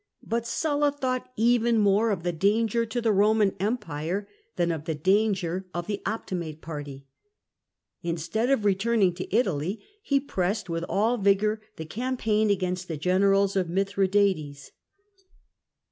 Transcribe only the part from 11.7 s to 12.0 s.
the